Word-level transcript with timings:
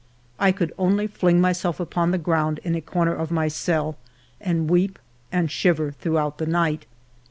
I 0.39 0.51
could 0.51 0.73
only 0.79 1.05
fling 1.05 1.39
myself 1.39 1.79
upon 1.79 2.09
the 2.09 2.17
ground 2.17 2.59
in 2.63 2.73
a 2.73 2.81
corner 2.81 3.13
of 3.13 3.29
my 3.29 3.47
cell 3.47 3.97
and 4.39 4.67
weep 4.67 4.97
and 5.31 5.51
shiver 5.51 5.91
throughout 5.91 6.39
the 6.39 6.47
night. 6.47 6.87